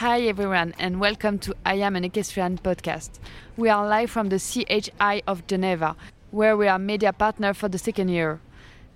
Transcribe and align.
Hi 0.00 0.22
everyone 0.22 0.72
and 0.78 0.98
welcome 0.98 1.38
to 1.40 1.54
I 1.66 1.74
Am 1.74 1.94
an 1.94 2.04
Equestrian 2.04 2.56
podcast. 2.56 3.10
We 3.58 3.68
are 3.68 3.86
live 3.86 4.10
from 4.10 4.30
the 4.30 4.38
CHI 4.38 5.20
of 5.26 5.46
Geneva, 5.46 5.94
where 6.30 6.56
we 6.56 6.68
are 6.68 6.78
media 6.78 7.12
partner 7.12 7.52
for 7.52 7.68
the 7.68 7.76
second 7.76 8.08
year. 8.08 8.40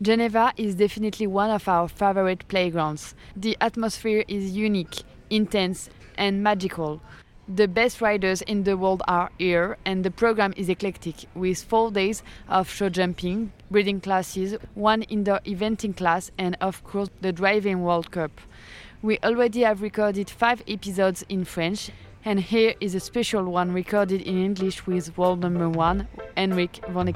Geneva 0.01 0.55
is 0.57 0.77
definitely 0.77 1.27
one 1.27 1.51
of 1.51 1.69
our 1.69 1.89
favorite 1.89 2.49
playgrounds. 2.49 3.15
The 3.37 3.55
atmosphere 3.61 4.25
is 4.29 4.57
unique, 4.57 5.03
intense, 5.29 5.91
and 6.17 6.43
magical. 6.43 7.03
The 7.47 7.69
best 7.69 8.01
riders 8.01 8.41
in 8.41 8.63
the 8.63 8.79
world 8.79 9.03
are 9.07 9.31
here, 9.39 9.77
and 9.85 10.05
the 10.05 10.11
program 10.11 10.55
is 10.57 10.71
eclectic 10.71 11.27
with 11.35 11.63
four 11.63 11.91
days 11.91 12.23
of 12.49 12.71
show 12.71 12.89
jumping, 12.89 13.53
breeding 13.71 14.01
classes, 14.01 14.57
one 14.73 15.03
indoor 15.03 15.41
eventing 15.45 15.95
class, 15.95 16.31
and 16.39 16.57
of 16.63 16.83
course 16.83 17.11
the 17.21 17.31
Driving 17.31 17.83
World 17.83 18.11
Cup. 18.11 18.41
We 19.05 19.19
already 19.23 19.61
have 19.65 19.83
recorded 19.83 20.31
five 20.31 20.63
episodes 20.67 21.27
in 21.29 21.45
French, 21.45 21.91
and 22.25 22.41
here 22.41 22.73
is 22.81 22.95
a 22.95 23.01
special 23.01 23.45
one 23.45 23.71
recorded 23.71 24.23
in 24.23 24.43
English 24.43 24.87
with 24.87 25.19
world 25.19 25.41
number 25.41 25.69
one, 25.69 26.09
Henrik 26.39 26.81
von 26.89 27.13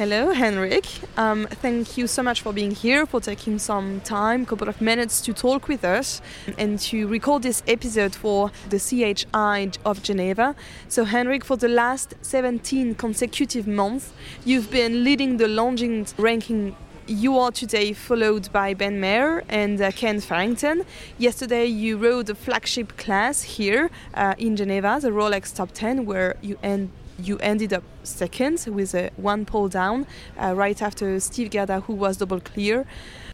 Hello, 0.00 0.32
Henrik. 0.32 0.86
Um, 1.18 1.46
thank 1.60 1.98
you 1.98 2.06
so 2.06 2.22
much 2.22 2.40
for 2.40 2.54
being 2.54 2.70
here, 2.70 3.04
for 3.04 3.20
taking 3.20 3.58
some 3.58 4.00
time, 4.00 4.44
a 4.44 4.46
couple 4.46 4.66
of 4.66 4.80
minutes 4.80 5.20
to 5.20 5.34
talk 5.34 5.68
with 5.68 5.84
us 5.84 6.22
and 6.56 6.78
to 6.78 7.06
record 7.06 7.42
this 7.42 7.62
episode 7.68 8.14
for 8.14 8.50
the 8.70 8.78
CHI 8.78 9.72
of 9.84 10.02
Geneva. 10.02 10.56
So, 10.88 11.04
Henrik, 11.04 11.44
for 11.44 11.58
the 11.58 11.68
last 11.68 12.14
17 12.22 12.94
consecutive 12.94 13.66
months, 13.66 14.14
you've 14.42 14.70
been 14.70 15.04
leading 15.04 15.36
the 15.36 15.48
Longines 15.48 16.14
ranking 16.16 16.74
you 17.06 17.38
are 17.38 17.50
today 17.50 17.92
followed 17.92 18.50
by 18.52 18.72
Ben 18.72 19.00
Maher 19.00 19.42
and 19.48 19.82
uh, 19.82 19.90
Kent 19.90 20.22
Farrington. 20.22 20.84
Yesterday, 21.18 21.66
you 21.66 21.98
rode 21.98 22.26
the 22.26 22.34
flagship 22.34 22.96
class 22.96 23.42
here 23.42 23.90
uh, 24.14 24.34
in 24.38 24.56
Geneva, 24.56 24.98
the 25.02 25.10
Rolex 25.10 25.54
Top 25.54 25.72
10, 25.72 26.06
where 26.06 26.36
you 26.40 26.56
end 26.62 26.90
you 27.22 27.38
ended 27.38 27.72
up 27.72 27.84
second 28.02 28.66
with 28.68 28.94
a 28.94 29.10
one 29.16 29.44
pole 29.44 29.68
down 29.68 30.06
uh, 30.40 30.54
right 30.54 30.80
after 30.80 31.18
Steve 31.20 31.50
Guerdat, 31.50 31.84
who 31.84 31.94
was 31.94 32.16
double 32.16 32.40
clear. 32.40 32.86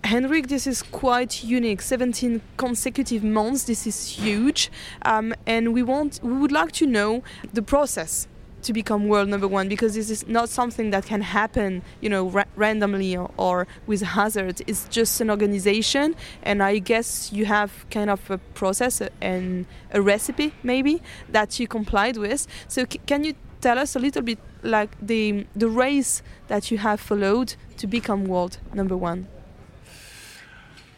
Henrik, 0.05 0.49
this 0.49 0.67
is 0.67 0.83
quite 0.83 1.43
unique. 1.43 1.83
17 1.83 2.41
consecutive 2.57 3.25
months. 3.25 3.65
This 3.65 3.87
is 3.87 4.09
huge, 4.09 4.71
um, 5.03 5.35
and 5.47 5.73
we 5.75 5.83
want 5.83 6.21
we 6.23 6.33
would 6.33 6.53
like 6.53 6.73
to 6.73 6.87
know 6.87 7.23
the 7.53 7.63
process 7.63 8.29
to 8.67 8.73
become 8.73 9.07
world 9.07 9.29
number 9.29 9.47
one 9.47 9.69
because 9.69 9.95
this 9.95 10.11
is 10.11 10.27
not 10.27 10.49
something 10.49 10.91
that 10.91 11.07
can 11.07 11.21
happen, 11.21 11.83
you 12.01 12.09
know, 12.09 12.29
ra 12.29 12.45
randomly 12.57 13.17
or, 13.17 13.31
or, 13.37 13.67
with 13.87 14.03
hazard. 14.03 14.61
It's 14.67 14.89
just 14.89 15.21
an 15.21 15.31
organization, 15.31 16.17
and 16.43 16.63
I 16.63 16.79
guess 16.79 17.33
you 17.33 17.45
have 17.47 17.87
kind 17.91 18.11
of 18.11 18.31
a 18.31 18.39
process 18.55 19.01
and 19.21 19.67
a 19.93 20.01
recipe 20.03 20.53
maybe 20.63 21.03
that 21.29 21.61
you 21.61 21.69
complied 21.69 22.17
with. 22.17 22.47
So 22.69 22.85
can 22.87 23.25
you 23.25 23.35
tell 23.61 23.79
us 23.79 23.97
a 23.97 23.99
little 23.99 24.23
bit 24.23 24.39
like 24.63 24.91
the 25.01 25.47
the 25.55 25.69
race 25.69 26.23
that 26.49 26.71
you 26.71 26.79
have 26.79 27.01
followed 27.01 27.55
to 27.77 27.87
become 27.87 28.25
world 28.25 28.59
number 28.75 28.97
one? 28.97 29.27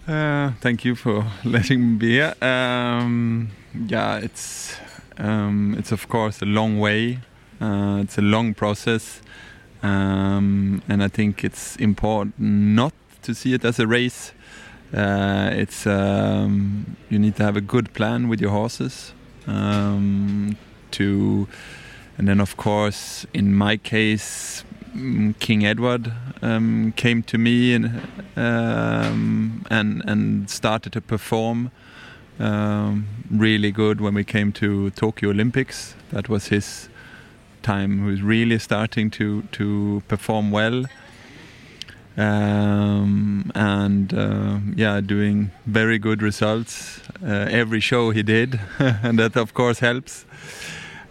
Uh, 0.07 0.53
thank 0.61 0.85
you 0.85 0.95
for 0.95 1.27
letting 1.45 1.81
me 1.81 1.97
be 1.97 2.11
here. 2.13 2.35
Um, 2.41 3.51
yeah, 3.87 4.19
it's 4.19 4.77
um, 5.19 5.75
it's 5.79 5.93
of 5.93 6.09
course 6.09 6.41
a 6.43 6.47
long 6.47 6.79
way. 6.79 7.19
Uh, 7.61 8.01
it's 8.03 8.17
a 8.17 8.23
long 8.23 8.55
process, 8.55 9.21
um, 9.83 10.81
and 10.89 11.03
I 11.03 11.09
think 11.09 11.45
it's 11.45 11.77
important 11.77 12.39
not 12.39 12.93
to 13.23 13.35
see 13.35 13.53
it 13.53 13.65
as 13.65 13.79
a 13.79 13.87
race. 13.87 14.33
Uh, 14.95 15.51
it's 15.53 15.87
um, 15.87 16.97
you 17.11 17.19
need 17.19 17.37
to 17.37 17.43
have 17.43 17.57
a 17.57 17.61
good 17.61 17.93
plan 17.93 18.29
with 18.29 18.41
your 18.41 18.51
horses 18.51 19.13
um, 19.47 20.57
to 20.93 21.47
and 22.19 22.27
then, 22.27 22.41
of 22.41 22.57
course, 22.57 23.27
in 23.33 23.55
my 23.55 23.77
case, 23.77 24.65
mm, 24.93 25.39
King 25.39 25.65
Edward 25.65 26.13
um, 26.43 26.93
came 26.97 27.23
to 27.23 27.39
me 27.39 27.75
and 27.75 28.03
um, 28.37 29.65
and 29.71 30.03
and 30.05 30.51
started 30.51 30.93
to 30.95 31.01
perform 31.01 31.71
um, 32.41 33.07
really 33.31 33.71
good 33.71 34.01
when 34.01 34.15
we 34.15 34.25
came 34.25 34.53
to 34.55 34.91
Tokyo 34.91 35.31
Olympics. 35.31 35.95
That 36.11 36.29
was 36.29 36.49
his 36.49 36.89
time. 37.63 38.05
He 38.05 38.11
was 38.11 38.23
really 38.23 38.59
starting 38.59 39.11
to 39.13 39.43
to 39.53 40.03
perform 40.09 40.51
well. 40.51 40.87
Um, 42.17 43.53
and 43.55 44.13
uh, 44.13 44.59
yeah, 44.75 45.01
doing 45.01 45.53
very 45.67 46.01
good 46.01 46.21
results 46.21 47.01
uh, 47.23 47.47
every 47.49 47.79
show 47.79 48.11
he 48.11 48.25
did, 48.25 48.59
and 48.81 49.21
that 49.21 49.37
of 49.37 49.55
course 49.55 49.79
helps. 49.79 50.25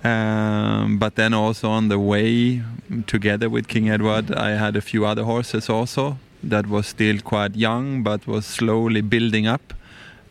Um, 0.03 1.00
but 1.00 1.16
then 1.16 1.34
also 1.34 1.69
on 1.69 1.90
the 1.90 2.00
way 2.00 2.62
together 3.08 3.50
with 3.50 3.68
King 3.68 3.90
Edward, 3.90 4.31
I 4.31 4.52
had 4.52 4.75
a 4.75 4.81
few 4.81 5.06
other 5.06 5.24
horses 5.24 5.69
also 5.69 6.18
that 6.44 6.68
was 6.68 6.88
still 6.88 7.19
quite 7.19 7.56
young, 7.56 8.03
but 8.03 8.28
was 8.28 8.46
slowly 8.46 9.02
building 9.02 9.47
up 9.47 9.74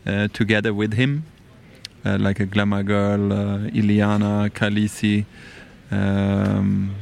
uh, 0.05 0.29
together 0.29 0.73
with 0.73 0.93
him, 0.93 1.25
uh, 2.05 2.17
like 2.19 2.39
a 2.39 2.45
Glamour 2.45 2.83
Girl, 2.83 3.33
uh, 3.33 3.57
Iliana, 3.69 4.49
Kalisi, 4.49 5.25
um, 5.91 6.95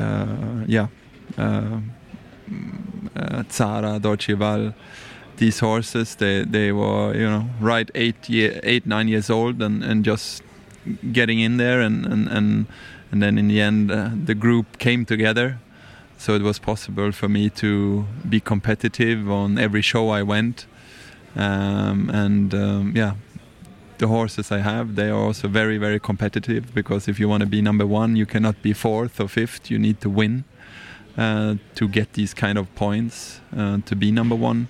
uh, 0.00 0.64
yeah, 0.66 0.86
uh, 1.36 1.80
uh, 3.16 3.42
Zara, 3.50 3.98
Dolce 3.98 4.72
These 5.36 5.58
horses, 5.58 6.14
they, 6.14 6.44
they 6.44 6.72
were, 6.72 7.14
you 7.14 7.28
know, 7.28 7.50
right 7.60 7.90
eight 7.94 8.28
year, 8.28 8.60
eight 8.62 8.86
nine 8.86 9.08
years 9.08 9.28
old, 9.28 9.60
and, 9.60 9.82
and 9.82 10.04
just 10.04 10.42
getting 11.12 11.40
in 11.40 11.56
there, 11.56 11.80
and 11.80 12.06
and 12.06 12.28
and, 12.28 12.66
and 13.12 13.22
then 13.22 13.38
in 13.38 13.48
the 13.48 13.60
end, 13.60 13.90
uh, 13.90 14.10
the 14.24 14.34
group 14.34 14.78
came 14.78 15.04
together. 15.04 15.58
So 16.18 16.34
it 16.34 16.42
was 16.42 16.58
possible 16.58 17.12
for 17.12 17.28
me 17.28 17.50
to 17.50 18.06
be 18.28 18.40
competitive 18.40 19.30
on 19.30 19.58
every 19.58 19.82
show 19.82 20.08
I 20.08 20.22
went, 20.22 20.66
um, 21.36 22.10
and 22.10 22.54
um, 22.54 22.92
yeah, 22.96 23.14
the 23.98 24.08
horses 24.08 24.50
I 24.52 24.58
have, 24.58 24.96
they 24.96 25.08
are 25.08 25.18
also 25.18 25.48
very, 25.48 25.78
very 25.78 26.00
competitive 26.00 26.74
because 26.74 27.08
if 27.08 27.18
you 27.18 27.28
want 27.28 27.42
to 27.42 27.46
be 27.46 27.62
number 27.62 27.86
one, 27.86 28.16
you 28.16 28.26
cannot 28.26 28.62
be 28.62 28.72
fourth 28.72 29.20
or 29.20 29.28
fifth. 29.28 29.70
You 29.70 29.78
need 29.78 30.00
to 30.00 30.10
win 30.10 30.44
uh, 31.16 31.56
to 31.74 31.88
get 31.88 32.12
these 32.14 32.34
kind 32.34 32.58
of 32.58 32.74
points 32.74 33.40
uh, 33.56 33.78
to 33.86 33.96
be 33.96 34.10
number 34.10 34.34
one. 34.34 34.68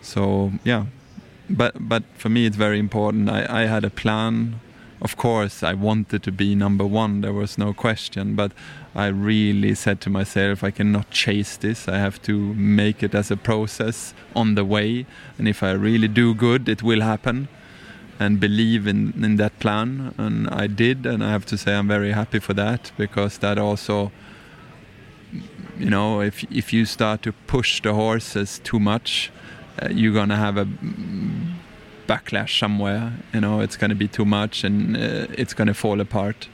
So 0.00 0.52
yeah, 0.64 0.86
but 1.48 1.74
but 1.78 2.02
for 2.16 2.28
me, 2.28 2.46
it's 2.46 2.56
very 2.56 2.78
important. 2.78 3.28
I, 3.28 3.62
I 3.62 3.66
had 3.66 3.84
a 3.84 3.90
plan 3.90 4.60
of 5.02 5.16
course 5.16 5.62
I 5.62 5.74
wanted 5.74 6.22
to 6.22 6.32
be 6.32 6.54
number 6.54 6.86
one 6.86 7.20
there 7.20 7.32
was 7.32 7.58
no 7.58 7.74
question 7.74 8.34
but 8.34 8.52
I 8.94 9.06
really 9.08 9.74
said 9.74 10.00
to 10.02 10.10
myself 10.10 10.62
I 10.62 10.70
cannot 10.70 11.10
chase 11.10 11.56
this. 11.56 11.88
I 11.88 11.98
have 11.98 12.22
to 12.22 12.54
make 12.54 13.02
it 13.02 13.14
as 13.14 13.30
a 13.30 13.36
process 13.36 14.14
on 14.34 14.54
the 14.54 14.64
way 14.64 15.06
and 15.38 15.48
if 15.48 15.62
I 15.62 15.72
really 15.72 16.08
do 16.08 16.34
good 16.34 16.68
it 16.68 16.82
will 16.82 17.00
happen. 17.00 17.48
And 18.20 18.38
believe 18.38 18.86
in, 18.86 19.24
in 19.24 19.36
that 19.36 19.58
plan 19.58 20.14
and 20.16 20.48
I 20.48 20.68
did 20.68 21.06
and 21.06 21.24
I 21.24 21.30
have 21.30 21.44
to 21.46 21.58
say 21.58 21.74
I'm 21.74 21.88
very 21.88 22.12
happy 22.12 22.38
for 22.38 22.54
that 22.54 22.92
because 22.96 23.38
that 23.38 23.58
also 23.58 24.12
you 25.78 25.90
know, 25.90 26.20
if 26.20 26.44
if 26.50 26.72
you 26.72 26.84
start 26.84 27.22
to 27.22 27.32
push 27.32 27.82
the 27.82 27.94
horses 27.94 28.60
too 28.62 28.78
much, 28.78 29.32
uh, 29.80 29.88
you're 29.88 30.14
gonna 30.14 30.36
have 30.36 30.56
a 30.56 30.68
backlash 32.12 32.58
somewhere. 32.58 33.12
You 33.32 33.40
know, 33.40 33.60
it's 33.60 33.76
gonna 33.76 33.94
be 33.94 34.08
too 34.08 34.24
much, 34.24 34.64
and 34.64 34.96
uh, 34.96 35.40
it's 35.42 35.54
gonna 35.54 35.74
fall 35.74 36.00
apart. 36.00 36.48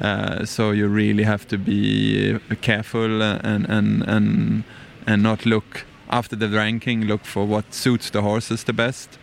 Uh, 0.00 0.44
so 0.44 0.72
you 0.72 0.86
really 0.88 1.24
have 1.24 1.46
to 1.48 1.58
be 1.58 2.38
careful 2.60 3.22
and 3.22 3.66
and 3.68 4.02
and 4.06 4.64
and 5.06 5.22
not 5.22 5.46
look 5.46 5.84
after 6.08 6.36
the 6.36 6.48
ranking. 6.48 7.06
Look 7.06 7.24
for 7.24 7.46
what 7.46 7.74
suits 7.74 8.10
the 8.10 8.22
horses 8.22 8.64
the 8.64 8.72
best. 8.72 9.18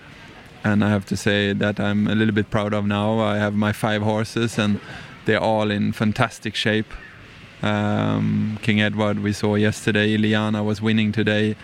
And 0.64 0.84
I 0.84 0.90
have 0.90 1.06
to 1.06 1.18
say 1.18 1.54
that 1.54 1.80
I'm 1.80 2.08
a 2.08 2.16
little 2.16 2.34
bit 2.34 2.50
proud 2.50 2.74
of 2.74 2.86
now. 2.86 3.20
I 3.20 3.38
have 3.38 3.54
my 3.54 3.74
five 3.74 4.02
horses, 4.02 4.58
and 4.58 4.80
they're 5.26 5.44
all 5.44 5.72
in 5.72 5.92
fantastic 5.94 6.56
shape. 6.56 6.94
Um, 7.62 8.58
King 8.62 8.82
Edward 8.82 9.20
we 9.20 9.34
saw 9.34 9.56
yesterday. 9.56 10.18
Iliana 10.18 10.64
was 10.64 10.82
winning 10.82 11.12
today. 11.12 11.56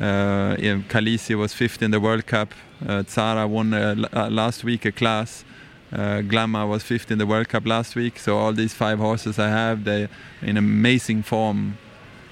Uh, 0.00 0.56
Khaleesi 0.88 1.36
was 1.36 1.52
fifth 1.52 1.82
in 1.82 1.90
the 1.90 2.00
World 2.00 2.26
Cup. 2.26 2.52
Uh, 2.86 3.02
Zara 3.08 3.46
won 3.46 3.72
uh, 3.74 4.28
last 4.30 4.64
week 4.64 4.84
a 4.84 4.92
class. 4.92 5.44
Uh, 5.92 6.22
Glamour 6.22 6.66
was 6.66 6.82
fifth 6.82 7.10
in 7.10 7.18
the 7.18 7.26
World 7.26 7.48
Cup 7.48 7.66
last 7.66 7.94
week. 7.94 8.18
So 8.18 8.38
all 8.38 8.52
these 8.52 8.72
five 8.72 8.98
horses 8.98 9.38
I 9.38 9.48
have, 9.48 9.84
they 9.84 10.08
in 10.40 10.56
amazing 10.56 11.22
form, 11.22 11.76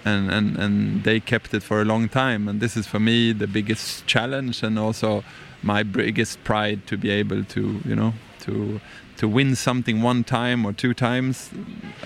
and, 0.05 0.31
and 0.31 0.57
and 0.57 1.05
they 1.05 1.21
kept 1.21 1.53
it 1.53 1.63
for 1.63 1.83
a 1.83 1.85
long 1.85 2.09
time. 2.09 2.49
And 2.49 2.61
this 2.61 2.77
is 2.77 2.87
for 2.87 2.99
me 2.99 3.33
the 3.33 3.47
biggest 3.47 4.07
challenge, 4.07 4.63
and 4.63 4.79
also 4.79 5.23
my 5.63 5.83
biggest 5.83 6.43
pride 6.43 6.87
to 6.87 6.97
be 6.97 7.11
able 7.11 7.45
to 7.45 7.81
you 7.85 7.95
know 7.95 8.15
to 8.41 8.81
to 9.19 9.29
win 9.29 9.55
something 9.55 10.01
one 10.01 10.25
time 10.25 10.65
or 10.65 10.73
two 10.73 10.95
times. 10.95 11.51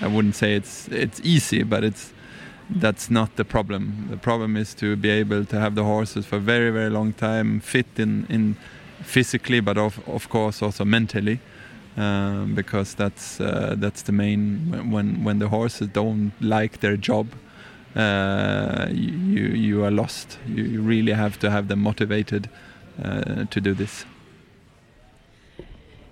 I 0.01 0.07
wouldn't 0.07 0.35
say 0.35 0.55
it's 0.55 0.89
it's 0.89 1.21
easy, 1.23 1.63
but 1.63 1.85
it's 1.85 2.11
that's 2.69 3.09
not 3.09 3.35
the 3.35 3.45
problem. 3.45 4.07
The 4.09 4.17
problem 4.17 4.57
is 4.57 4.73
to 4.75 4.95
be 4.95 5.09
able 5.09 5.45
to 5.45 5.59
have 5.59 5.75
the 5.75 5.83
horses 5.83 6.25
for 6.25 6.37
a 6.37 6.39
very 6.39 6.71
very 6.71 6.89
long 6.89 7.13
time, 7.13 7.59
fit 7.59 7.87
in 7.97 8.25
in 8.29 8.55
physically, 9.03 9.59
but 9.59 9.77
of 9.77 9.99
of 10.07 10.29
course 10.29 10.61
also 10.61 10.85
mentally, 10.85 11.39
um, 11.97 12.55
because 12.55 12.95
that's 12.95 13.39
uh, 13.39 13.75
that's 13.77 14.01
the 14.03 14.11
main 14.11 14.91
when 14.91 15.23
when 15.23 15.39
the 15.39 15.49
horses 15.49 15.89
don't 15.93 16.31
like 16.41 16.79
their 16.79 16.97
job. 16.97 17.27
Uh, 17.95 18.87
you 18.91 19.43
you 19.53 19.85
are 19.85 19.91
lost. 19.91 20.37
You, 20.47 20.63
you 20.63 20.81
really 20.81 21.13
have 21.13 21.37
to 21.39 21.49
have 21.49 21.67
them 21.67 21.79
motivated 21.79 22.49
uh, 23.03 23.45
to 23.45 23.61
do 23.61 23.73
this. 23.73 24.05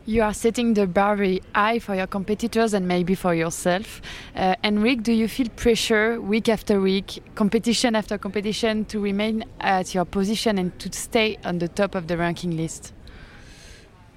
You 0.06 0.22
are 0.24 0.34
setting 0.34 0.74
the 0.74 0.86
bar 0.86 1.16
very 1.16 1.42
high 1.56 1.80
for 1.80 1.96
your 1.96 2.08
competitors 2.08 2.74
and 2.74 2.86
maybe 2.86 3.16
for 3.16 3.34
yourself. 3.34 4.02
Uh, 4.36 4.56
Henrik, 4.62 5.02
do 5.02 5.14
you 5.14 5.30
feel 5.30 5.48
pressure 5.56 6.20
week 6.20 6.50
after 6.50 6.82
week, 6.82 7.24
competition 7.36 7.96
after 7.96 8.18
competition, 8.18 8.84
to 8.86 9.00
remain 9.00 9.46
at 9.62 9.96
your 9.96 10.04
position 10.04 10.58
and 10.58 10.78
to 10.80 10.92
stay 10.92 11.38
on 11.46 11.60
the 11.60 11.70
top 11.70 11.96
of 11.96 12.08
the 12.08 12.18
ranking 12.18 12.58
list? 12.58 12.92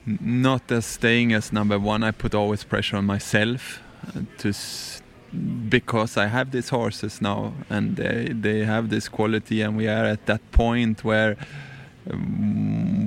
Not 0.05 0.73
as 0.73 0.87
staying 0.87 1.33
as 1.33 1.53
number 1.53 1.79
one. 1.79 2.03
I 2.03 2.11
put 2.11 2.35
always 2.35 2.65
pressure 2.65 2.97
on 2.97 3.05
myself 3.05 3.81
uh, 4.09 4.23
to 4.39 4.53
because 5.69 6.17
I 6.17 6.27
have 6.27 6.51
these 6.51 6.69
horses 6.71 7.21
now 7.21 7.53
and 7.69 7.97
they 7.97 8.33
they 8.33 8.65
have 8.65 8.89
this 8.89 9.09
quality, 9.09 9.63
and 9.63 9.77
we 9.77 9.87
are 9.87 10.05
at 10.05 10.27
that 10.27 10.41
point 10.51 11.05
where 11.05 11.37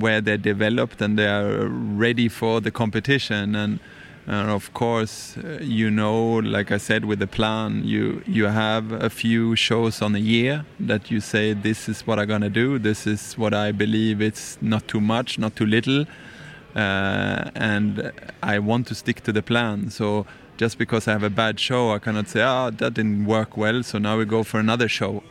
where 0.00 0.20
they're 0.20 0.36
developed 0.36 1.00
and 1.00 1.18
they 1.18 1.26
are 1.26 1.66
ready 1.68 2.28
for 2.28 2.60
the 2.60 2.70
competition. 2.70 3.54
And 3.54 3.80
and 4.26 4.50
of 4.50 4.72
course 4.74 5.36
uh, 5.38 5.58
you 5.60 5.90
know 5.90 6.34
like 6.36 6.70
i 6.70 6.76
said 6.76 7.04
with 7.04 7.18
the 7.18 7.26
plan 7.26 7.82
you 7.84 8.22
you 8.26 8.44
have 8.44 8.92
a 8.92 9.10
few 9.10 9.56
shows 9.56 10.02
on 10.02 10.14
a 10.14 10.18
year 10.18 10.64
that 10.78 11.10
you 11.10 11.20
say 11.20 11.52
this 11.52 11.88
is 11.88 12.06
what 12.06 12.18
i'm 12.18 12.28
going 12.28 12.40
to 12.40 12.50
do. 12.50 12.78
This 12.78 13.06
is 13.06 13.36
what 13.38 13.54
i 13.54 13.72
believe 13.72 14.20
it's 14.20 14.58
not 14.60 14.86
too 14.86 15.00
much 15.00 15.38
not 15.38 15.56
too 15.56 15.66
little. 15.66 16.04
Uh, 16.76 17.50
and 17.56 18.12
i 18.42 18.58
want 18.58 18.86
to 18.86 18.94
stick 18.94 19.22
to 19.22 19.32
the 19.32 19.42
plan. 19.42 19.90
So 19.90 20.26
just 20.58 20.78
because 20.78 21.08
i 21.08 21.12
have 21.12 21.24
a 21.24 21.30
bad 21.30 21.58
show 21.58 21.90
i 21.92 21.98
cannot 21.98 22.28
say 22.28 22.42
oh 22.42 22.70
that 22.70 22.94
didn't 22.94 23.24
work 23.26 23.56
well. 23.56 23.82
So 23.82 23.98
now 23.98 24.18
we 24.18 24.26
go 24.26 24.44
for 24.44 24.60
another 24.60 24.88
show 24.88 25.22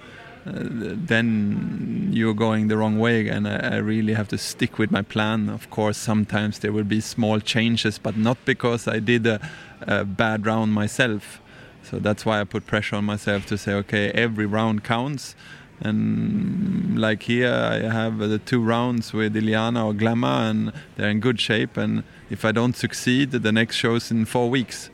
then 0.46 2.10
you're 2.12 2.34
going 2.34 2.68
the 2.68 2.78
wrong 2.78 2.98
way 2.98 3.28
and 3.28 3.48
I, 3.48 3.76
I, 3.76 3.78
really 3.78 4.14
have 4.14 4.28
to 4.30 4.38
stick 4.38 4.78
with 4.78 4.92
my 4.92 5.02
plan. 5.02 5.50
Of 5.50 5.70
course 5.70 5.98
sometimes 5.98 6.60
there 6.60 6.72
will 6.72 6.84
be 6.84 7.02
small 7.02 7.40
changes 7.40 7.98
but 8.00 8.18
not 8.18 8.38
because 8.46 8.88
i 8.88 9.00
did 9.00 9.28
a, 9.28 9.40
a, 9.82 10.06
bad 10.06 10.46
round 10.46 10.74
myself. 10.74 11.42
So 11.84 12.00
that's 12.00 12.26
why 12.26 12.40
i 12.40 12.44
put 12.44 12.66
pressure 12.66 12.96
on 12.96 13.06
myself 13.06 13.46
to 13.48 13.58
say 13.58 13.74
okay 13.74 14.12
every 14.12 14.46
round 14.46 14.84
counts. 14.84 15.36
And 15.82 17.00
like 17.00 17.24
here 17.24 17.54
i 17.54 17.80
have 17.80 18.18
the 18.20 18.40
two 18.40 18.62
rounds 18.62 19.14
with 19.14 19.36
iliana 19.36 19.86
or 19.86 19.94
glamour 19.94 20.50
and 20.50 20.72
they're 20.96 21.10
in 21.10 21.20
good 21.20 21.40
shape. 21.40 21.76
And 21.78 22.04
if 22.30 22.46
i 22.46 22.52
don't 22.52 22.76
succeed 22.76 23.32
the 23.32 23.52
next 23.52 23.76
show's 23.76 24.10
in 24.10 24.26
four 24.26 24.50
weeks. 24.50 24.90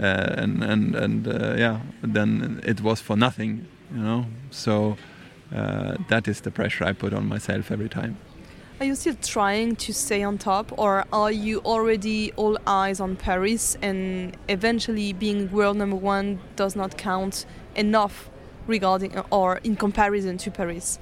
Uh, 0.00 0.34
and 0.38 0.64
and 0.64 0.94
and 0.94 1.28
uh, 1.28 1.54
yeah 1.56 1.80
then 2.02 2.62
it 2.64 2.80
was 2.80 3.00
for 3.00 3.14
nothing 3.14 3.66
you 3.94 4.00
know? 4.00 4.26
So 4.50 4.96
uh, 5.54 5.96
that 6.08 6.28
is 6.28 6.40
the 6.40 6.50
pressure 6.50 6.84
i 6.84 6.92
put 6.92 7.12
on 7.12 7.26
myself 7.26 7.70
every 7.70 7.88
time. 7.88 8.16
Are 8.80 8.86
you 8.86 8.94
still 8.94 9.14
trying 9.22 9.76
to 9.76 9.92
stay 9.92 10.22
on 10.22 10.38
top 10.38 10.76
or 10.76 11.04
are 11.12 11.30
you 11.30 11.60
already 11.60 12.32
all 12.32 12.58
eyes 12.66 13.00
on 13.00 13.16
paris 13.16 13.76
and 13.80 14.36
eventually 14.48 15.12
being 15.12 15.52
world 15.52 15.76
number 15.76 15.96
one 15.96 16.40
does 16.56 16.74
not 16.74 16.98
count 16.98 17.46
enough 17.76 18.28
regarding 18.66 19.16
or 19.30 19.58
in 19.58 19.76
comparison 19.76 20.38
to 20.38 20.50
paris? 20.50 20.98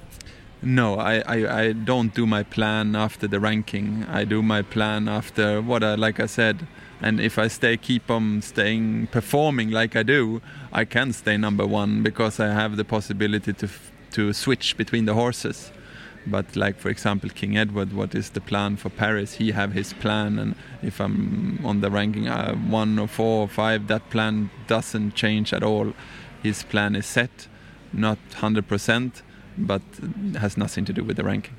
No 0.61 0.99
I, 0.99 1.23
I, 1.25 1.59
I 1.61 1.71
don't 1.71 2.13
do 2.13 2.27
my 2.27 2.43
plan 2.43 2.95
after 2.95 3.27
the 3.27 3.39
ranking. 3.39 4.05
I 4.07 4.25
do 4.25 4.43
my 4.43 4.61
plan 4.61 5.07
after 5.07 5.59
what 5.61 5.83
I, 5.83 5.95
like 5.95 6.19
i 6.19 6.27
said 6.27 6.67
and 7.01 7.19
if 7.19 7.39
I 7.39 7.47
stay 7.47 7.77
keep 7.77 8.09
on 8.11 8.41
staying 8.41 9.07
performing 9.07 9.71
like 9.71 9.95
I 9.95 10.03
do, 10.03 10.41
I 10.71 10.85
can 10.85 11.13
stay 11.13 11.37
number 11.37 11.65
one 11.65 12.03
because 12.03 12.39
I 12.39 12.47
have 12.53 12.77
the 12.77 12.85
possibility 12.85 13.53
to 13.53 13.69
to 14.11 14.33
switch 14.33 14.77
between 14.77 15.05
the 15.05 15.13
horses. 15.13 15.71
But 16.27 16.55
like 16.55 16.77
for 16.79 16.89
example, 16.89 17.29
King 17.29 17.57
Edward, 17.57 17.93
what 17.93 18.13
is 18.13 18.29
the 18.29 18.41
plan 18.41 18.77
for 18.77 18.89
Paris? 18.89 19.35
He 19.35 19.51
have 19.51 19.73
his 19.73 19.93
plan, 19.93 20.37
and 20.37 20.55
if 20.83 20.99
I'm 20.99 21.59
on 21.65 21.81
the 21.81 21.89
ranking 21.89 22.27
uh, 22.27 22.53
one 22.55 22.99
or 22.99 23.07
four 23.07 23.41
or 23.41 23.47
five, 23.47 23.87
that 23.87 24.09
plan 24.11 24.51
doesn't 24.67 25.15
change 25.15 25.51
at 25.53 25.63
all. 25.63 25.93
His 26.43 26.63
plan 26.63 26.95
is 26.95 27.05
set, 27.05 27.47
not 27.93 28.17
100%, 28.31 29.21
but 29.57 29.81
has 30.37 30.57
nothing 30.57 30.85
to 30.85 30.93
do 30.93 31.03
with 31.03 31.17
the 31.17 31.23
ranking. 31.23 31.55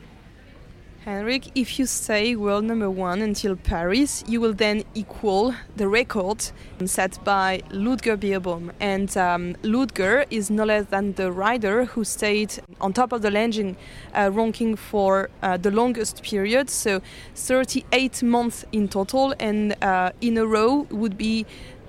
Henrik, 1.05 1.51
if 1.57 1.81
you 1.81 1.87
stay 1.87 2.37
world 2.37 2.63
number 2.63 2.89
one 2.89 3.23
until 3.23 3.57
Paris, 3.57 4.23
you 4.29 4.41
will 4.41 4.53
then 4.53 4.85
equal 4.95 5.53
the 5.75 5.89
record 5.89 6.53
set 6.85 7.19
by 7.25 7.61
Ludger 7.71 8.17
Beerbaum. 8.17 8.71
And 8.79 9.17
um, 9.17 9.57
Ludger 9.65 10.27
is 10.31 10.49
no 10.49 10.65
less 10.65 10.87
than 10.87 11.15
the 11.15 11.33
rider 11.33 11.87
who 11.87 12.05
stayed 12.05 12.55
on 12.81 12.93
top 12.93 13.13
of 13.13 13.23
the 13.23 13.33
ranking, 13.33 13.77
uh, 14.15 14.31
ranking 14.33 14.77
for 14.77 15.29
uh, 15.43 15.57
the 15.57 15.73
longest 15.73 16.23
period, 16.23 16.71
so 16.71 17.03
38 17.35 18.23
months 18.23 18.65
in 18.71 18.87
total, 18.87 19.35
and 19.41 19.75
uh, 19.83 20.13
in 20.21 20.39
a 20.39 20.47
row 20.47 20.87
would 20.89 21.19
be 21.19 21.45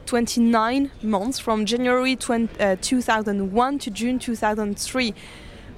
29 0.07 0.89
months 1.03 1.37
from 1.37 1.67
January 1.67 2.15
20, 2.15 2.59
uh, 2.59 2.77
2001 2.81 3.77
to 3.77 3.91
June 3.91 4.17
2003 4.17 5.13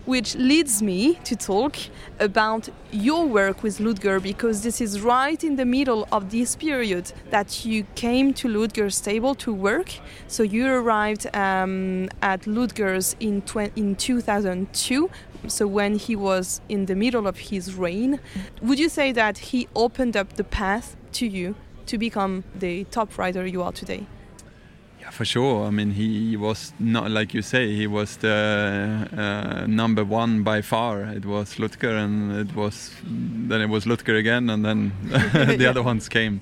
which 0.06 0.36
leads 0.36 0.82
me 0.82 1.16
to 1.24 1.36
talk 1.36 1.76
about 2.20 2.70
your 2.92 3.26
work 3.26 3.64
with 3.64 3.80
Ludger 3.80 4.22
because 4.22 4.62
this 4.62 4.80
is 4.80 5.02
right 5.02 5.44
in 5.44 5.56
the 5.56 5.66
middle 5.66 6.08
of 6.12 6.32
this 6.32 6.56
period 6.56 7.12
that 7.32 7.66
you 7.66 7.86
came 7.96 8.34
to 8.36 8.48
Ludger's 8.48 8.96
stable 8.96 9.36
to 9.36 9.54
work. 9.54 9.92
So 10.28 10.44
you 10.44 10.68
arrived 10.68 11.28
um, 11.36 12.10
at 12.22 12.42
Ludger's 12.42 13.16
in, 13.20 13.44
in 13.76 13.96
2002, 13.96 15.10
so 15.48 15.68
when 15.68 15.96
he 15.96 16.16
was 16.16 16.62
in 16.70 16.86
the 16.86 16.96
middle 16.96 17.28
of 17.28 17.38
his 17.38 17.74
reign. 17.76 18.20
Would 18.62 18.80
you 18.80 18.90
say 18.90 19.12
that 19.12 19.38
he 19.38 19.68
opened 19.76 20.16
up 20.16 20.34
the 20.34 20.44
path 20.44 20.96
to 21.14 21.28
you 21.28 21.56
to 21.88 21.98
become 21.98 22.44
the 22.54 22.84
top 22.86 23.18
rider 23.18 23.46
you 23.46 23.62
are 23.62 23.72
today? 23.72 24.06
Yeah, 25.06 25.12
for 25.12 25.26
sure. 25.26 25.68
I 25.68 25.70
mean, 25.70 25.92
he, 25.92 26.30
he, 26.30 26.38
was 26.38 26.74
not 26.80 27.12
like 27.12 27.36
you 27.36 27.44
say. 27.44 27.76
He 27.76 27.86
was 27.86 28.18
the 28.18 29.08
uh, 29.16 29.68
number 29.68 30.04
one 30.04 30.42
by 30.42 30.64
far. 30.64 31.04
It 31.04 31.26
was 31.26 31.58
Ludger, 31.58 31.96
and 32.04 32.32
it 32.32 32.56
was 32.56 32.92
then 33.04 33.62
it 33.62 33.70
was 33.70 33.86
Ludger 33.86 34.18
again, 34.18 34.50
and 34.50 34.66
then 34.66 34.94
the 35.08 35.58
yeah. 35.60 35.70
other 35.70 35.84
ones 35.84 36.10
came. 36.10 36.42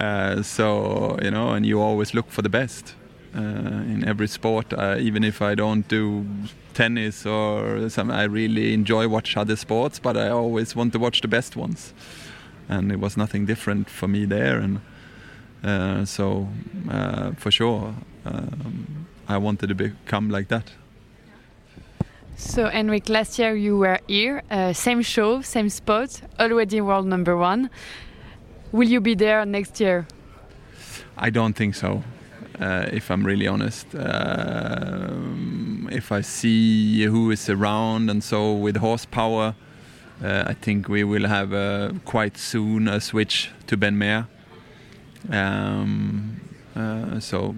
Uh, 0.00 0.42
so 0.42 1.18
you 1.20 1.32
know, 1.32 1.50
and 1.54 1.66
you 1.66 1.80
always 1.80 2.14
look 2.14 2.30
for 2.30 2.40
the 2.42 2.48
best 2.48 2.94
uh, 3.34 3.40
in 3.40 4.04
every 4.06 4.28
sport. 4.28 4.72
Uh, 4.72 4.94
even 5.00 5.24
if 5.24 5.42
I 5.42 5.56
don't 5.56 5.88
do 5.88 6.24
tennis 6.74 7.26
or 7.26 7.88
some, 7.88 8.12
I 8.12 8.24
really 8.24 8.74
enjoy 8.74 9.08
watch 9.08 9.36
other 9.36 9.56
sports, 9.56 9.98
but 9.98 10.16
I 10.16 10.28
always 10.28 10.76
want 10.76 10.92
to 10.92 11.00
watch 11.00 11.20
the 11.20 11.28
best 11.28 11.56
ones. 11.56 11.92
And 12.68 12.92
it 12.92 13.00
was 13.00 13.16
nothing 13.16 13.44
different 13.44 13.90
for 13.90 14.06
me 14.06 14.24
there, 14.24 14.60
and 14.60 14.82
uh, 15.62 16.04
so 16.04 16.48
uh, 16.90 17.32
for 17.32 17.50
sure, 17.50 17.94
um, 18.24 19.06
I 19.28 19.38
wanted 19.38 19.68
to 19.68 19.74
become 19.74 20.30
like 20.30 20.48
that. 20.48 20.72
So, 22.36 22.68
Henrik, 22.68 23.08
last 23.08 23.38
year 23.38 23.56
you 23.56 23.76
were 23.76 23.98
here, 24.06 24.42
uh, 24.48 24.72
same 24.72 25.02
show, 25.02 25.42
same 25.42 25.68
spot, 25.68 26.22
already 26.38 26.80
world 26.80 27.06
number 27.06 27.36
one. 27.36 27.68
Will 28.70 28.88
you 28.88 29.00
be 29.00 29.16
there 29.16 29.44
next 29.44 29.80
year? 29.80 30.06
I 31.16 31.30
don't 31.30 31.54
think 31.54 31.74
so, 31.74 32.04
uh, 32.60 32.86
if 32.92 33.10
I'm 33.10 33.24
really 33.24 33.48
honest. 33.48 33.92
Uh, 33.92 35.16
if 35.90 36.12
I 36.12 36.20
see 36.20 37.02
who 37.04 37.32
is 37.32 37.48
around 37.48 38.08
and 38.08 38.22
so 38.22 38.52
with 38.52 38.76
horsepower, 38.76 39.56
uh, 40.22 40.44
I 40.46 40.54
think 40.54 40.88
we 40.88 41.02
will 41.02 41.26
have 41.26 41.52
uh, 41.52 41.92
quite 42.04 42.38
soon 42.38 42.86
a 42.86 43.00
switch 43.00 43.50
to 43.66 43.76
Ben 43.76 43.98
Maher. 43.98 44.28
Um, 45.30 46.40
uh, 46.74 47.20
so 47.20 47.54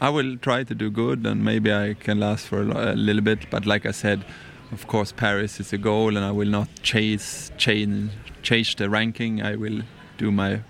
I 0.00 0.08
will 0.08 0.36
try 0.38 0.64
to 0.64 0.74
do 0.74 0.90
good 0.90 1.26
and 1.26 1.44
maybe 1.44 1.72
I 1.72 1.94
can 1.94 2.20
last 2.20 2.46
for 2.46 2.62
a, 2.62 2.92
a, 2.92 2.94
little 2.94 3.22
bit. 3.22 3.50
But 3.50 3.66
like 3.66 3.86
I 3.86 3.90
said, 3.90 4.24
of 4.72 4.86
course, 4.86 5.12
Paris 5.12 5.60
is 5.60 5.72
a 5.72 5.78
goal 5.78 6.16
and 6.16 6.24
I 6.24 6.30
will 6.30 6.48
not 6.48 6.68
chase, 6.82 7.52
change, 7.58 8.10
change 8.42 8.76
the 8.76 8.88
ranking. 8.88 9.42
I 9.42 9.56
will 9.56 9.82
do 10.18 10.30
my. 10.30 10.60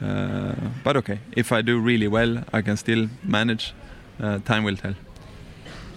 Uh, 0.00 0.54
but 0.84 0.96
okay, 0.96 1.20
if 1.32 1.52
I 1.52 1.62
do 1.62 1.78
really 1.78 2.08
well, 2.08 2.44
I 2.52 2.62
can 2.62 2.76
still 2.76 3.08
manage. 3.22 3.74
Uh, 4.18 4.38
time 4.38 4.64
will 4.64 4.76
tell. 4.76 4.94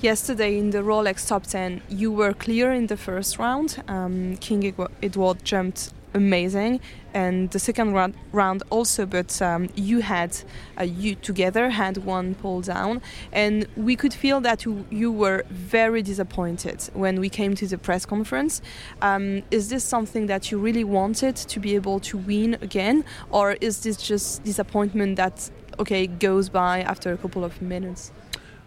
Yesterday 0.02 0.58
in 0.58 0.70
the 0.70 0.80
Rolex 0.80 1.28
Top 1.28 1.44
10, 1.44 1.82
you 1.90 2.12
were 2.12 2.34
clear 2.34 2.72
in 2.72 2.88
the 2.88 2.96
first 2.96 3.38
round. 3.38 3.84
Um, 3.88 4.38
King 4.38 4.74
Edward 5.04 5.44
jumped 5.44 5.92
amazing, 6.14 6.80
and 7.14 7.50
the 7.52 7.60
second 7.60 7.94
round, 7.94 8.16
round 8.32 8.64
also. 8.70 9.06
But 9.06 9.42
um, 9.42 9.70
you 9.76 10.02
had 10.02 10.38
uh, 10.80 10.84
you 10.84 11.16
together 11.16 11.70
had 11.70 11.98
one 11.98 12.36
pull 12.36 12.62
down, 12.62 13.02
and 13.32 13.68
we 13.76 13.96
could 13.96 14.14
feel 14.14 14.42
that 14.42 14.66
you, 14.66 14.86
you 14.90 15.12
were 15.12 15.44
very 15.50 16.02
disappointed 16.02 16.90
when 16.94 17.20
we 17.20 17.30
came 17.30 17.56
to 17.56 17.68
the 17.68 17.78
press 17.78 18.06
conference. 18.06 18.62
Um, 19.02 19.44
is 19.52 19.70
this 19.70 19.84
something 19.84 20.28
that 20.28 20.52
you 20.52 20.60
really 20.60 20.84
wanted 20.84 21.36
to 21.36 21.60
be 21.60 21.76
able 21.76 22.00
to 22.02 22.18
win 22.18 22.56
again, 22.62 23.06
or 23.30 23.54
is 23.62 23.82
this 23.84 23.98
just 23.98 24.44
disappointment 24.44 25.16
that 25.18 25.50
okay 25.80 26.08
goes 26.08 26.50
by 26.50 26.82
after 26.82 27.14
a 27.14 27.18
couple 27.18 27.44
of 27.44 27.62
minutes? 27.62 28.12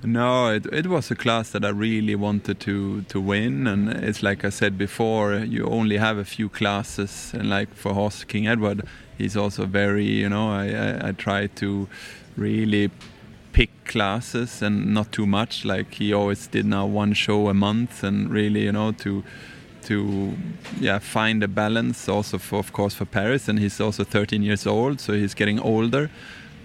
No, 0.04 0.48
it, 0.48 0.66
it 0.72 0.88
was 0.88 1.12
a 1.12 1.14
class 1.14 1.50
that 1.50 1.64
I 1.64 1.68
really 1.68 2.16
wanted 2.16 2.58
to, 2.60 3.02
to 3.02 3.20
win, 3.20 3.68
and 3.68 3.88
it's 3.88 4.20
like 4.20 4.44
I 4.44 4.48
said 4.48 4.76
before, 4.76 5.34
you 5.34 5.64
only 5.66 5.96
have 5.98 6.18
a 6.18 6.24
few 6.24 6.48
classes, 6.48 7.30
and 7.32 7.48
like 7.48 7.72
for 7.74 7.94
Horse 7.94 8.24
King 8.24 8.48
Edward, 8.48 8.82
he's 9.16 9.36
also 9.36 9.64
very, 9.64 10.04
you 10.06 10.28
know, 10.28 10.50
I, 10.50 10.70
I, 10.70 11.08
I 11.08 11.12
try 11.12 11.46
to 11.46 11.88
really 12.36 12.90
pick 13.52 13.70
classes 13.84 14.60
and 14.60 14.92
not 14.92 15.12
too 15.12 15.26
much. 15.26 15.64
Like 15.64 15.94
he 15.94 16.12
always 16.12 16.48
did 16.48 16.66
now 16.66 16.86
one 16.86 17.12
show 17.12 17.48
a 17.48 17.54
month, 17.54 18.02
and 18.02 18.28
really, 18.28 18.64
you 18.64 18.72
know, 18.72 18.90
to 18.92 19.22
to 19.82 20.36
yeah 20.80 20.98
find 20.98 21.42
a 21.42 21.48
balance 21.48 22.08
also 22.08 22.38
for 22.38 22.58
of 22.58 22.72
course 22.72 22.94
for 22.94 23.04
Paris, 23.04 23.48
and 23.48 23.60
he's 23.60 23.80
also 23.80 24.02
13 24.02 24.42
years 24.42 24.66
old, 24.66 25.00
so 25.00 25.12
he's 25.12 25.34
getting 25.34 25.60
older 25.60 26.10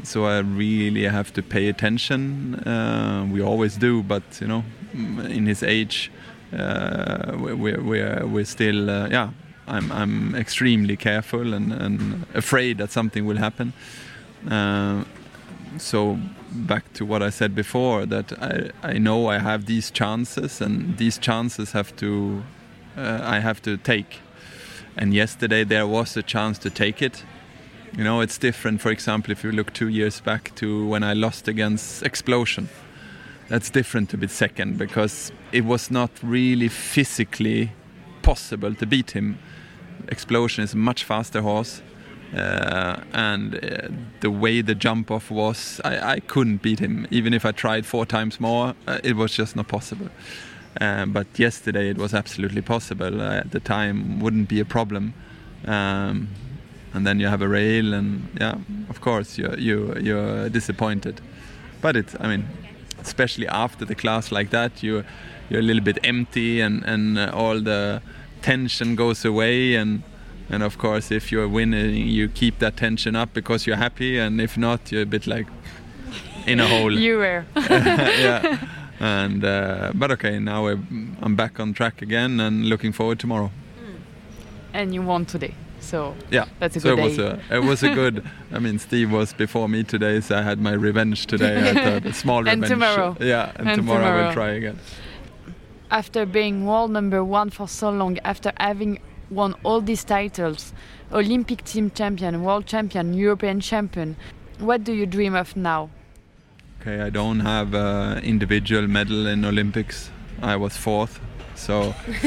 so 0.03 0.25
I 0.25 0.39
really 0.39 1.03
have 1.03 1.33
to 1.33 1.41
pay 1.41 1.69
attention. 1.69 2.55
Uh, 2.55 3.27
we 3.31 3.41
always 3.41 3.77
do, 3.77 4.03
but 4.03 4.23
you 4.41 4.47
know, 4.47 4.63
in 4.93 5.45
his 5.45 5.63
age, 5.63 6.11
uh, 6.57 7.33
we're 7.37 7.81
we're 7.81 8.25
we're 8.25 8.45
still 8.45 8.89
uh, 8.89 9.07
yeah. 9.09 9.29
I'm 9.69 9.91
I'm 9.91 10.33
extremely 10.33 10.95
careful 10.95 11.53
and, 11.53 11.73
and 11.73 12.25
afraid 12.33 12.77
that 12.77 12.89
something 12.89 13.25
will 13.25 13.35
happen. 13.37 13.73
Uh, 14.49 15.03
so 15.77 16.17
back 16.51 16.93
to 16.93 17.05
what 17.05 17.21
I 17.21 17.29
said 17.29 17.53
before, 17.53 18.05
that 18.05 18.31
I 18.41 18.71
I 18.81 18.97
know 18.97 19.27
I 19.27 19.39
have 19.39 19.65
these 19.65 19.91
chances, 19.91 20.61
and 20.61 20.97
these 20.97 21.17
chances 21.17 21.73
have 21.73 21.93
to 21.97 22.43
uh, 22.97 23.19
I 23.21 23.39
have 23.39 23.61
to 23.63 23.77
take. 23.77 24.21
And 24.95 25.13
yesterday 25.13 25.65
there 25.65 25.85
was 25.85 26.17
a 26.17 26.23
chance 26.23 26.57
to 26.59 26.69
take 26.69 27.01
it 27.01 27.25
you 27.95 28.03
know, 28.03 28.21
it's 28.21 28.37
different, 28.37 28.81
for 28.81 28.91
example, 28.91 29.31
if 29.31 29.43
you 29.43 29.51
look 29.51 29.73
two 29.73 29.87
years 29.87 30.19
back 30.19 30.53
to 30.55 30.87
when 30.87 31.03
I 31.03 31.13
lost 31.13 31.47
against 31.47 32.03
Explosion. 32.03 32.69
That's 33.49 33.69
different 33.69 34.09
to 34.09 34.17
be 34.17 34.27
second 34.27 34.77
because 34.77 35.31
it 35.53 35.63
was 35.63 35.89
not 35.89 36.11
really 36.21 36.67
physically 36.67 37.71
possible 38.21 38.75
to 38.75 38.85
beat 38.85 39.11
him. 39.11 39.39
Explosion 40.09 40.63
is 40.63 40.73
a 40.73 40.77
much 40.77 41.05
faster 41.05 41.41
horse. 41.41 41.81
Uh, 42.35 43.01
and 43.13 43.55
uh, 43.55 43.87
the 44.19 44.29
way 44.29 44.59
the 44.59 44.75
jump 44.75 45.09
off 45.09 45.31
was, 45.31 45.79
I, 45.85 46.15
I, 46.15 46.19
couldn't 46.19 46.61
beat 46.61 46.79
him. 46.79 47.07
Even 47.09 47.33
if 47.33 47.45
I 47.45 47.53
tried 47.53 47.85
four 47.85 48.05
times 48.05 48.41
more, 48.41 48.75
uh, 48.85 48.99
it 49.01 49.15
was 49.15 49.33
just 49.33 49.55
not 49.55 49.69
possible. 49.69 50.09
Uh, 50.81 51.05
but 51.05 51.27
yesterday 51.39 51.89
it 51.89 51.97
was 51.97 52.13
absolutely 52.13 52.61
possible. 52.61 53.21
Uh, 53.21 53.37
at 53.37 53.51
the 53.51 53.61
time, 53.61 54.19
wouldn't 54.19 54.49
be 54.49 54.59
a 54.59 54.65
problem. 54.65 55.13
Um, 55.65 56.27
and 56.97 57.05
then 57.05 57.19
you 57.19 57.27
have 57.29 57.41
a 57.41 57.47
rail, 57.47 57.93
and 57.93 58.27
yeah, 58.41 58.55
of 58.89 58.99
course 59.01 59.37
you 59.37 59.55
you 59.57 59.93
you're 60.01 60.49
disappointed. 60.49 61.21
But 61.81 61.95
it's 61.95 62.15
I 62.19 62.27
mean, 62.27 62.43
especially 63.01 63.47
after 63.47 63.85
the 63.85 63.95
class 63.95 64.31
like 64.31 64.49
that, 64.49 64.83
you 64.83 65.03
you're 65.49 65.59
a 65.61 65.63
little 65.63 65.83
bit 65.83 65.99
empty, 66.03 66.61
and 66.61 66.83
and 66.85 67.17
uh, 67.17 67.31
all 67.33 67.61
the 67.61 68.01
tension 68.41 68.95
goes 68.95 69.25
away, 69.25 69.75
and 69.75 70.01
and 70.49 70.63
of 70.63 70.77
course 70.77 71.15
if 71.15 71.31
you're 71.31 71.47
winning, 71.47 72.07
you 72.07 72.27
keep 72.29 72.59
that 72.59 72.75
tension 72.75 73.15
up 73.15 73.33
because 73.33 73.67
you're 73.67 73.77
happy, 73.79 74.19
and 74.19 74.41
if 74.41 74.57
not, 74.57 74.91
you're 74.91 75.03
a 75.03 75.05
bit 75.05 75.27
like 75.27 75.47
in 76.47 76.59
a 76.59 76.67
hole. 76.73 76.99
you 76.99 77.17
were. 77.17 77.45
yeah. 77.55 78.57
And 78.99 79.43
uh, 79.45 79.91
but 79.93 80.11
okay, 80.11 80.39
now 80.39 80.67
I'm 81.21 81.35
back 81.35 81.59
on 81.59 81.73
track 81.73 82.01
again, 82.01 82.39
and 82.39 82.65
looking 82.65 82.93
forward 82.93 83.19
tomorrow. 83.19 83.51
And 84.73 84.93
you 84.93 85.01
won 85.05 85.25
today. 85.25 85.53
So 85.87 86.15
yeah, 86.29 86.47
that's 86.59 86.75
a 86.75 86.81
so 86.81 86.97
good 86.97 86.99
it 86.99 87.03
was. 87.03 87.17
A, 87.17 87.41
it 87.49 87.63
was 87.63 87.81
a 87.81 87.93
good. 87.93 88.29
I 88.51 88.59
mean, 88.59 88.77
Steve 88.77 89.09
was 89.09 89.31
before 89.31 89.69
me 89.69 89.83
today, 89.83 90.19
so 90.19 90.35
I 90.37 90.41
had 90.41 90.59
my 90.59 90.73
revenge 90.73 91.27
today. 91.27 91.55
I 91.55 92.09
a 92.09 92.13
small 92.13 92.39
and 92.47 92.61
revenge. 92.61 92.69
tomorrow. 92.69 93.15
Yeah, 93.21 93.53
and, 93.55 93.69
and 93.69 93.77
tomorrow, 93.77 93.99
tomorrow 94.01 94.23
I 94.23 94.27
will 94.27 94.33
try 94.33 94.49
again. 94.49 94.79
After 95.89 96.25
being 96.25 96.65
world 96.65 96.91
number 96.91 97.23
one 97.23 97.49
for 97.51 97.69
so 97.69 97.89
long, 97.89 98.19
after 98.25 98.51
having 98.57 98.99
won 99.29 99.55
all 99.63 99.79
these 99.79 100.03
titles, 100.03 100.73
Olympic 101.13 101.63
team 101.63 101.89
champion, 101.91 102.43
world 102.43 102.65
champion, 102.65 103.13
European 103.13 103.61
champion, 103.61 104.17
what 104.59 104.83
do 104.83 104.91
you 104.91 105.05
dream 105.05 105.35
of 105.35 105.55
now? 105.55 105.89
Okay, 106.81 106.99
I 106.99 107.09
don't 107.09 107.39
have 107.39 107.73
an 107.73 108.25
individual 108.25 108.87
medal 108.87 109.25
in 109.25 109.45
Olympics. 109.45 110.09
I 110.41 110.57
was 110.57 110.75
fourth, 110.75 111.21
so, 111.57 111.95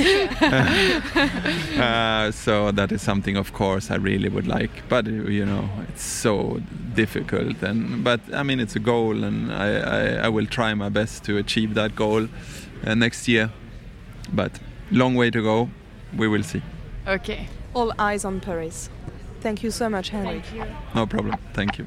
uh, 1.81 2.31
so 2.33 2.73
that 2.73 2.93
is 2.93 3.01
something, 3.01 3.37
of 3.37 3.53
course, 3.53 3.91
I 3.91 3.97
really 3.97 4.29
would 4.29 4.47
like. 4.47 4.71
But 4.89 5.07
you 5.07 5.47
know, 5.47 5.69
it's 5.89 6.03
so 6.03 6.61
difficult. 6.95 7.63
And 7.63 8.05
but 8.05 8.21
I 8.35 8.43
mean, 8.43 8.61
it's 8.61 8.77
a 8.77 8.81
goal, 8.81 9.25
and 9.25 9.53
I, 9.53 9.69
I, 9.79 10.07
I 10.27 10.29
will 10.29 10.47
try 10.47 10.75
my 10.75 10.89
best 10.89 11.25
to 11.25 11.37
achieve 11.39 11.75
that 11.75 11.95
goal 11.95 12.29
uh, 12.85 12.95
next 12.95 13.29
year. 13.29 13.51
But 14.33 14.53
long 14.91 15.15
way 15.15 15.31
to 15.31 15.43
go. 15.43 15.71
We 16.17 16.29
will 16.29 16.43
see. 16.43 16.63
Okay. 17.07 17.49
All 17.75 17.93
eyes 17.99 18.25
on 18.25 18.41
Paris. 18.41 18.91
Thank 19.41 19.63
you 19.63 19.71
so 19.71 19.89
much, 19.89 20.11
Henrik. 20.11 20.45
Thank 20.45 20.69
you. 20.69 20.75
No 20.95 21.07
problem. 21.07 21.37
Thank 21.55 21.79
you. 21.79 21.87